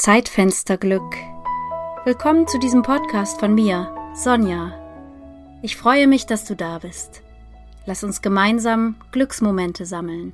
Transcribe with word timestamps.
Zeitfensterglück. 0.00 1.14
Willkommen 2.06 2.48
zu 2.48 2.58
diesem 2.58 2.80
Podcast 2.80 3.38
von 3.38 3.54
mir, 3.54 3.94
Sonja. 4.14 4.72
Ich 5.60 5.76
freue 5.76 6.06
mich, 6.06 6.24
dass 6.24 6.46
du 6.46 6.56
da 6.56 6.78
bist. 6.78 7.20
Lass 7.84 8.02
uns 8.02 8.22
gemeinsam 8.22 8.96
Glücksmomente 9.12 9.84
sammeln. 9.84 10.32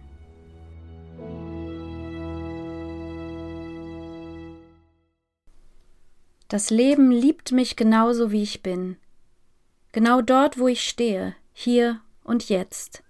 Das 6.47 6.71
Leben 6.71 7.11
liebt 7.11 7.51
mich 7.51 7.75
genauso, 7.75 8.31
wie 8.31 8.45
ich 8.45 8.63
bin. 8.63 8.97
Genau 9.91 10.23
dort, 10.23 10.61
wo 10.61 10.69
ich 10.69 10.89
stehe, 10.89 11.35
hier 11.53 12.01
und 12.23 12.49
jetzt. 12.49 13.03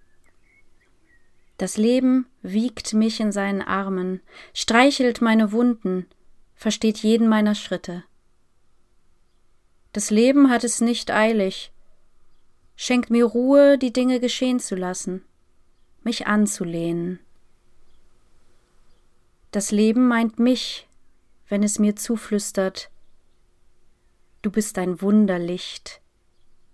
Das 1.59 1.77
Leben 1.77 2.25
wiegt 2.41 2.95
mich 2.95 3.19
in 3.19 3.31
seinen 3.31 3.61
Armen, 3.61 4.21
streichelt 4.55 5.21
meine 5.21 5.51
Wunden, 5.51 6.07
versteht 6.57 6.97
jeden 6.97 7.29
meiner 7.29 7.55
Schritte. 7.55 8.03
Das 9.93 10.09
Leben 10.09 10.49
hat 10.49 10.63
es 10.63 10.81
nicht 10.81 11.11
eilig, 11.11 11.71
schenkt 12.75 13.09
mir 13.09 13.25
Ruhe, 13.25 13.77
die 13.77 13.93
Dinge 13.93 14.19
geschehen 14.19 14.59
zu 14.59 14.75
lassen, 14.75 15.23
mich 16.03 16.27
anzulehnen. 16.27 17.19
Das 19.51 19.71
Leben 19.71 20.07
meint 20.07 20.39
mich, 20.39 20.87
wenn 21.47 21.63
es 21.63 21.79
mir 21.79 21.95
zuflüstert, 21.95 22.91
du 24.41 24.51
bist 24.51 24.77
ein 24.77 25.01
Wunderlicht, 25.01 26.01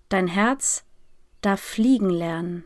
dein 0.09 0.27
Herz 0.27 0.83
darf 1.41 1.59
fliegen 1.59 2.09
lernen. 2.09 2.65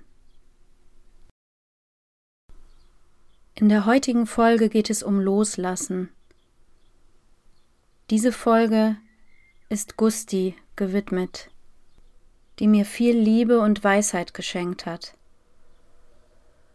In 3.56 3.70
der 3.70 3.86
heutigen 3.86 4.28
Folge 4.28 4.70
geht 4.70 4.92
es 4.92 5.02
um 5.02 5.20
Loslassen. 5.20 6.10
Diese 8.10 8.32
Folge 8.32 8.96
ist 9.68 9.98
Gusti 9.98 10.56
gewidmet, 10.78 11.50
die 12.58 12.70
mir 12.70 12.86
viel 12.86 13.18
Liebe 13.18 13.60
und 13.60 13.84
Weisheit 13.84 14.34
geschenkt 14.34 14.86
hat. 14.86 15.18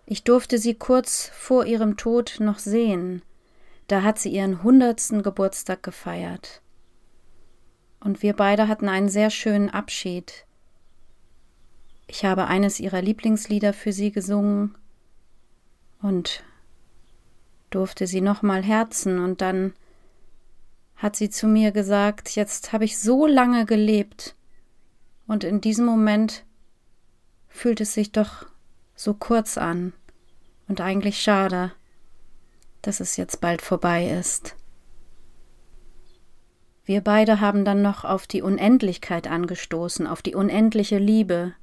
Ich 0.05 0.25
durfte 0.25 0.59
sie 0.59 0.75
kurz 0.75 1.31
vor 1.33 1.65
ihrem 1.65 1.97
Tod 1.97 2.37
noch 2.39 2.59
sehen, 2.59 3.23
da 3.87 4.03
hat 4.03 4.19
sie 4.19 4.29
ihren 4.29 4.63
hundertsten 4.63 5.23
Geburtstag 5.23 5.83
gefeiert. 5.83 6.61
Und 8.01 8.23
wir 8.23 8.35
beide 8.35 8.69
hatten 8.69 8.91
einen 8.91 9.09
sehr 9.09 9.31
schönen 9.31 9.71
Abschied. 9.71 10.45
Ich 12.09 12.27
habe 12.27 12.47
eines 12.47 12.79
ihrer 12.79 13.01
Lieblingslieder 13.01 13.73
für 13.73 13.95
sie 13.95 14.13
gesungen 14.13 14.77
und 16.03 16.45
durfte 17.71 18.07
sie 18.07 18.21
nochmal 18.21 18.63
herzen 18.63 19.19
und 19.19 19.41
dann 19.41 19.73
hat 21.03 21.17
sie 21.17 21.31
zu 21.31 21.49
mir 21.49 21.73
gesagt, 21.73 22.37
jetzt 22.37 22.73
habe 22.73 22.85
ich 22.85 22.97
so 22.97 23.27
lange 23.27 23.67
gelebt 23.67 24.37
und 25.27 25.43
in 25.43 25.61
diesem 25.61 25.85
Moment 25.85 26.45
fühlt 27.49 27.81
es 27.81 27.93
sich 27.93 28.13
doch 28.13 28.47
so 28.95 29.13
kurz 29.13 29.59
an 29.59 29.95
und 30.69 30.81
eigentlich 30.81 31.21
schade, 31.21 31.73
dass 32.83 33.01
es 33.01 33.17
jetzt 33.17 33.41
bald 33.41 33.63
vorbei 33.63 34.11
ist. 34.11 34.55
Wir 36.85 37.01
beide 37.01 37.41
haben 37.41 37.65
dann 37.65 37.83
noch 37.83 38.05
auf 38.05 38.29
die 38.29 38.43
Unendlichkeit 38.43 39.27
angestoßen, 39.27 40.07
auf 40.07 40.23
die 40.23 40.37
unendliche 40.37 40.99
Liebe. 40.99 41.55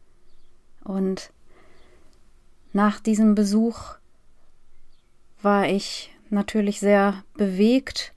Und 0.83 1.31
nach 2.73 2.99
diesem 2.99 3.35
Besuch 3.35 3.95
war 5.41 5.67
ich 5.67 6.13
natürlich 6.29 6.81
sehr 6.81 7.23
bewegt 7.35 8.13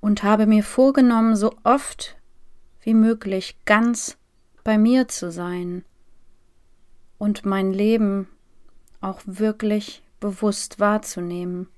und 0.00 0.22
habe 0.22 0.46
mir 0.46 0.62
vorgenommen, 0.62 1.36
so 1.36 1.54
oft 1.64 2.16
wie 2.80 2.94
möglich 2.94 3.58
ganz 3.64 4.16
bei 4.64 4.78
mir 4.78 5.08
zu 5.08 5.30
sein 5.30 5.84
und 7.18 7.44
mein 7.44 7.72
Leben 7.72 8.28
auch 9.00 9.20
wirklich 9.26 10.02
bewusst 10.20 10.80
wahrzunehmen. 10.80 11.68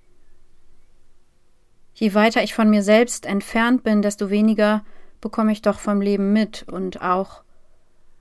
Je 1.95 2.15
weiter 2.15 2.43
ich 2.43 2.55
von 2.55 2.71
mir 2.71 2.83
selbst 2.83 3.27
entfernt 3.27 3.83
bin, 3.83 4.03
desto 4.03 4.31
weniger 4.31 4.85
bekomme 5.21 5.53
ich 5.53 5.63
doch 5.63 5.79
vom 5.79 6.01
Leben 6.01 6.33
mit 6.33 6.65
und 6.69 7.03
auch, 7.03 7.43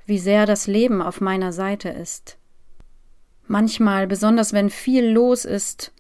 wie 0.06 0.20
sehr 0.20 0.46
das 0.46 0.68
Leben 0.68 1.02
auf 1.02 1.22
meiner 1.22 1.54
Seite 1.54 1.90
ist. 1.90 2.38
Manchmal, 3.48 4.08
besonders 4.08 4.54
wenn 4.54 4.70
viel 4.70 5.10
los 5.10 5.46
ist, 5.46 5.94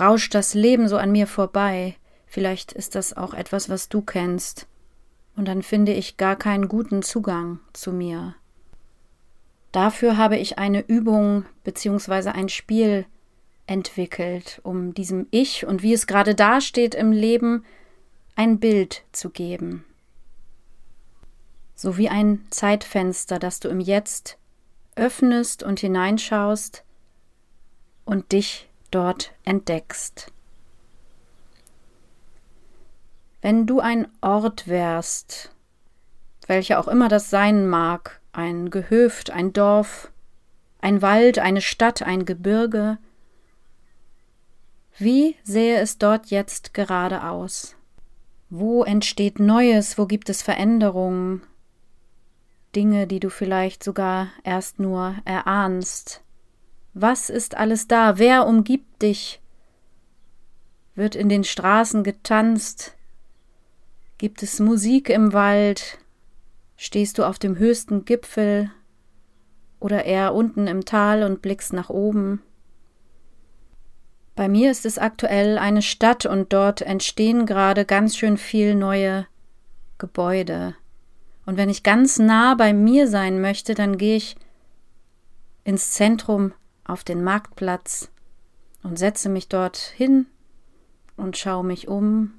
rauscht 0.00 0.34
das 0.34 0.54
Leben 0.54 0.88
so 0.88 0.96
an 0.96 1.12
mir 1.12 1.26
vorbei, 1.26 1.96
Vielleicht 2.32 2.72
ist 2.72 2.94
das 2.94 3.14
auch 3.14 3.34
etwas, 3.34 3.68
was 3.68 3.90
du 3.90 4.00
kennst. 4.00 4.66
Und 5.36 5.46
dann 5.46 5.62
finde 5.62 5.92
ich 5.92 6.16
gar 6.16 6.34
keinen 6.34 6.66
guten 6.66 7.02
Zugang 7.02 7.60
zu 7.74 7.92
mir. 7.92 8.34
Dafür 9.70 10.16
habe 10.16 10.38
ich 10.38 10.56
eine 10.56 10.80
Übung 10.80 11.44
bzw. 11.64 12.30
ein 12.30 12.48
Spiel 12.48 13.04
entwickelt, 13.66 14.62
um 14.62 14.94
diesem 14.94 15.26
Ich 15.30 15.66
und 15.66 15.82
wie 15.82 15.92
es 15.92 16.06
gerade 16.06 16.34
dasteht 16.34 16.94
im 16.94 17.12
Leben 17.12 17.66
ein 18.34 18.58
Bild 18.58 19.04
zu 19.12 19.28
geben. 19.28 19.84
So 21.74 21.98
wie 21.98 22.08
ein 22.08 22.46
Zeitfenster, 22.48 23.38
das 23.40 23.60
du 23.60 23.68
im 23.68 23.80
Jetzt 23.80 24.38
öffnest 24.96 25.62
und 25.62 25.80
hineinschaust 25.80 26.82
und 28.06 28.32
dich 28.32 28.70
dort 28.90 29.34
entdeckst. 29.44 30.31
Wenn 33.42 33.66
du 33.66 33.80
ein 33.80 34.06
Ort 34.20 34.68
wärst, 34.68 35.50
welcher 36.46 36.78
auch 36.78 36.86
immer 36.86 37.08
das 37.08 37.28
sein 37.28 37.66
mag, 37.66 38.20
ein 38.30 38.70
Gehöft, 38.70 39.30
ein 39.32 39.52
Dorf, 39.52 40.12
ein 40.80 41.02
Wald, 41.02 41.40
eine 41.40 41.60
Stadt, 41.60 42.02
ein 42.02 42.24
Gebirge, 42.24 42.98
wie 44.96 45.34
sähe 45.42 45.80
es 45.80 45.98
dort 45.98 46.26
jetzt 46.26 46.72
gerade 46.72 47.24
aus? 47.24 47.74
Wo 48.48 48.84
entsteht 48.84 49.40
Neues, 49.40 49.98
wo 49.98 50.06
gibt 50.06 50.28
es 50.28 50.42
Veränderungen, 50.42 51.42
Dinge, 52.76 53.08
die 53.08 53.18
du 53.18 53.28
vielleicht 53.28 53.82
sogar 53.82 54.28
erst 54.44 54.78
nur 54.78 55.16
erahnst? 55.24 56.22
Was 56.94 57.28
ist 57.28 57.56
alles 57.56 57.88
da? 57.88 58.18
Wer 58.18 58.46
umgibt 58.46 59.02
dich? 59.02 59.40
Wird 60.94 61.16
in 61.16 61.28
den 61.28 61.42
Straßen 61.42 62.04
getanzt? 62.04 62.94
Gibt 64.22 64.44
es 64.44 64.60
Musik 64.60 65.08
im 65.08 65.32
Wald? 65.32 65.98
Stehst 66.76 67.18
du 67.18 67.24
auf 67.24 67.40
dem 67.40 67.58
höchsten 67.58 68.04
Gipfel 68.04 68.70
oder 69.80 70.04
eher 70.04 70.32
unten 70.32 70.68
im 70.68 70.84
Tal 70.84 71.24
und 71.24 71.42
blickst 71.42 71.72
nach 71.72 71.90
oben? 71.90 72.40
Bei 74.36 74.46
mir 74.46 74.70
ist 74.70 74.86
es 74.86 74.96
aktuell 74.96 75.58
eine 75.58 75.82
Stadt 75.82 76.24
und 76.24 76.52
dort 76.52 76.82
entstehen 76.82 77.46
gerade 77.46 77.84
ganz 77.84 78.16
schön 78.16 78.36
viel 78.36 78.76
neue 78.76 79.26
Gebäude. 79.98 80.76
Und 81.44 81.56
wenn 81.56 81.68
ich 81.68 81.82
ganz 81.82 82.20
nah 82.20 82.54
bei 82.54 82.72
mir 82.72 83.08
sein 83.08 83.40
möchte, 83.40 83.74
dann 83.74 83.98
gehe 83.98 84.18
ich 84.18 84.36
ins 85.64 85.90
Zentrum 85.90 86.52
auf 86.84 87.02
den 87.02 87.24
Marktplatz 87.24 88.08
und 88.84 89.00
setze 89.00 89.28
mich 89.28 89.48
dort 89.48 89.78
hin 89.78 90.26
und 91.16 91.36
schaue 91.36 91.64
mich 91.64 91.88
um 91.88 92.34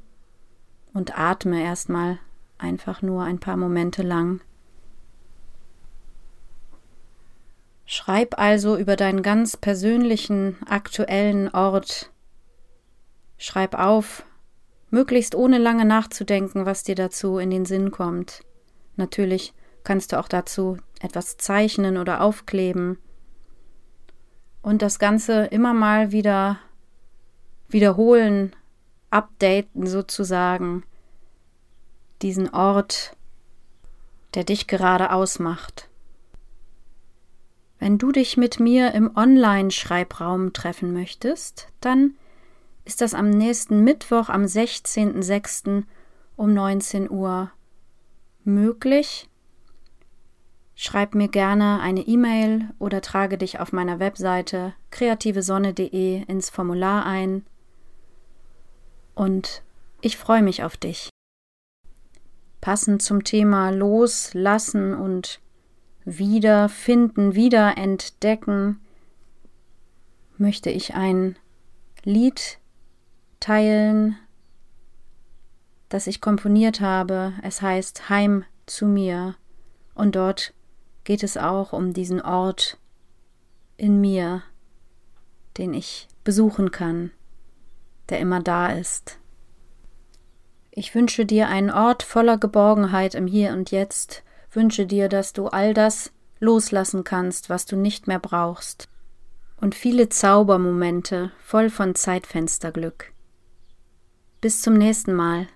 und 0.94 1.18
atme 1.18 1.62
erstmal 1.62 2.20
einfach 2.58 3.02
nur 3.02 3.24
ein 3.24 3.40
paar 3.40 3.58
Momente 3.58 4.04
lang. 4.04 4.42
Schreib 7.86 8.40
also 8.40 8.78
über 8.78 8.96
deinen 8.96 9.22
ganz 9.22 9.58
persönlichen, 9.58 10.58
aktuellen 10.66 11.50
Ort. 11.50 12.12
Schreib 13.38 13.78
auf, 13.78 14.26
möglichst 14.90 15.36
ohne 15.36 15.58
lange 15.58 15.86
nachzudenken, 15.86 16.66
was 16.66 16.84
dir 16.84 16.96
dazu 16.96 17.38
in 17.38 17.50
den 17.50 17.66
Sinn 17.66 17.92
kommt. 17.92 18.42
Natürlich 18.96 19.54
kannst 19.84 20.12
du 20.12 20.20
auch 20.20 20.28
dazu 20.28 20.78
etwas 21.02 21.38
zeichnen 21.38 21.98
oder 21.98 22.22
aufkleben. 22.22 22.98
Und 24.62 24.82
das 24.82 24.98
Ganze 24.98 25.46
immer 25.46 25.74
mal 25.74 26.14
wieder 26.14 26.60
wiederholen, 27.68 28.56
updaten 29.14 29.88
sozusagen, 29.88 30.84
diesen 32.22 32.54
Ort, 32.54 33.16
der 34.34 34.44
dich 34.44 34.68
gerade 34.68 35.12
ausmacht. 35.12 35.90
Wenn 37.80 37.98
du 37.98 38.12
dich 38.12 38.38
mit 38.38 38.60
mir 38.60 38.94
im 38.94 39.16
Online-Schreibraum 39.16 40.54
treffen 40.54 40.94
möchtest, 40.94 41.68
dann 41.82 42.16
ist 42.86 43.02
das 43.02 43.14
am 43.14 43.30
nächsten 43.30 43.84
Mittwoch, 43.84 44.30
am 44.30 44.44
16.06. 44.44 45.84
um 46.36 46.54
19 46.54 47.10
Uhr 47.10 47.52
möglich. 48.44 49.30
Schreib 50.76 51.14
mir 51.14 51.28
gerne 51.28 51.80
eine 51.82 52.02
E-Mail 52.02 52.70
oder 52.80 53.02
trage 53.02 53.38
dich 53.38 53.60
auf 53.60 53.74
meiner 53.74 54.00
Webseite 54.00 54.74
kreativesonne.de 54.90 56.24
ins 56.24 56.50
Formular 56.50 57.06
ein. 57.06 57.46
Und 59.16 59.64
ich 60.02 60.18
freue 60.18 60.42
mich 60.42 60.64
auf 60.64 60.78
dich. 60.78 61.10
Passend 62.62 63.02
zum 63.02 63.24
Thema 63.24 63.70
Loslassen 63.72 64.94
und 64.94 65.40
Wiederfinden, 66.06 67.36
Wiederentdecken 67.36 68.80
möchte 70.38 70.70
ich 70.70 70.94
ein 70.96 71.38
Lied 72.04 72.60
teilen, 73.40 74.18
das 75.90 76.08
ich 76.08 76.22
komponiert 76.22 76.82
habe. 76.82 77.34
Es 77.44 77.62
heißt 77.62 78.10
Heim 78.10 78.46
zu 78.66 78.86
mir 78.86 79.36
und 79.96 80.16
dort 80.16 80.54
geht 81.04 81.24
es 81.24 81.38
auch 81.38 81.74
um 81.74 81.94
diesen 81.94 82.22
Ort 82.22 82.78
in 83.78 84.00
mir, 84.00 84.44
den 85.58 85.74
ich 85.74 86.08
besuchen 86.24 86.72
kann, 86.72 87.12
der 88.10 88.20
immer 88.20 88.42
da 88.42 88.68
ist. 88.68 89.20
Ich 90.72 90.96
wünsche 90.96 91.26
dir 91.26 91.48
einen 91.50 91.70
Ort 91.70 92.04
voller 92.04 92.38
Geborgenheit 92.38 93.14
im 93.14 93.28
Hier 93.28 93.52
und 93.52 93.72
Jetzt, 93.72 94.24
wünsche 94.52 94.86
dir, 94.86 95.08
dass 95.08 95.34
du 95.34 95.48
all 95.48 95.74
das 95.74 96.12
loslassen 96.40 97.04
kannst, 97.04 97.50
was 97.50 97.66
du 97.66 97.76
nicht 97.76 98.08
mehr 98.08 98.20
brauchst, 98.20 98.90
und 99.62 99.76
viele 99.76 100.10
Zaubermomente 100.10 101.32
voll 101.40 101.70
von 101.70 101.96
Zeitfensterglück. 101.96 103.14
Bis 104.42 104.62
zum 104.62 104.74
nächsten 104.74 105.14
Mal. 105.14 105.48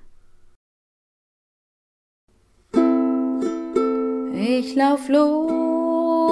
Ich 4.33 4.75
lauf 4.75 5.09
los, 5.09 6.31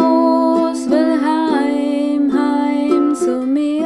will 0.90 1.20
heim, 1.22 2.32
heim 2.32 3.16
zu 3.16 3.42
mir. 3.42 3.85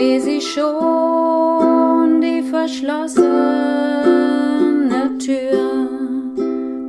Seh 0.00 0.18
sie 0.18 0.40
schon, 0.40 2.22
die 2.22 2.40
verschlossene 2.40 3.28
Tür, 5.18 5.90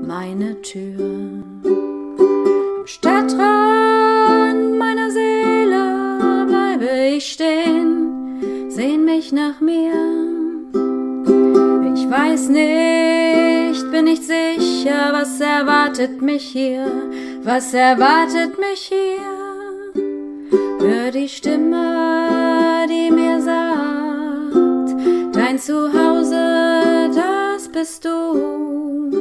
meine 0.08 0.62
Tür. 0.62 1.44
Am 1.66 2.86
Stadtrand 2.86 4.78
meiner 4.78 5.12
Seele 5.12 6.46
bleibe 6.48 6.88
ich 7.18 7.34
stehen, 7.34 8.70
sehn 8.70 9.04
mich 9.04 9.34
nach 9.34 9.60
mir. 9.60 9.92
Ich 11.94 12.10
weiß 12.10 12.48
nicht, 12.48 13.92
bin 13.92 14.06
nicht 14.06 14.24
sicher, 14.24 15.12
was 15.12 15.38
erwartet 15.42 16.22
mich 16.22 16.46
hier, 16.46 16.90
was 17.44 17.74
erwartet 17.74 18.58
mich 18.58 18.90
hier. 18.90 19.42
Hör 20.80 21.12
die 21.12 21.28
Stimme, 21.28 22.21
Zuhause, 25.62 27.12
das 27.14 27.70
bist 27.70 28.04
du. 28.04 29.12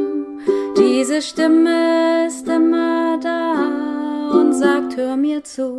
Diese 0.75 1.21
Stimme 1.21 2.29
ist 2.29 2.49
immer 2.49 3.19
da 3.23 4.31
und 4.33 4.55
sagt, 4.55 4.97
hör 4.97 5.17
mir 5.17 5.45
zu, 5.45 5.79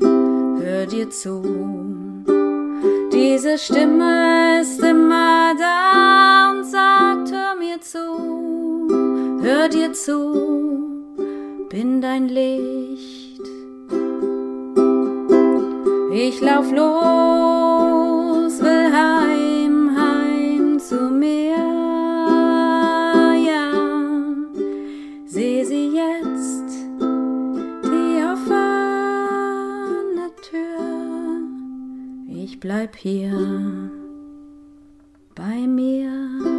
hör 0.00 0.86
dir 0.86 1.10
zu. 1.10 1.42
Diese 3.12 3.58
Stimme 3.58 4.62
ist 4.62 4.80
immer 4.80 5.52
da 5.58 6.52
und 6.52 6.64
sagt, 6.64 7.30
hör 7.30 7.54
mir 7.56 7.78
zu, 7.82 8.88
hör 9.42 9.68
dir 9.68 9.92
zu, 9.92 11.14
bin 11.68 12.00
dein 12.00 12.28
Licht. 12.28 13.42
Ich 16.10 16.40
lauf 16.40 16.72
los, 16.72 17.73
bleib 32.64 32.96
hier 32.96 33.90
bei 35.34 35.66
mir. 35.66 36.53